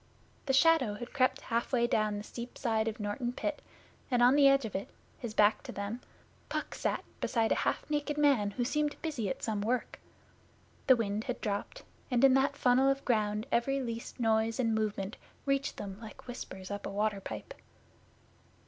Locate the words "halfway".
1.41-1.85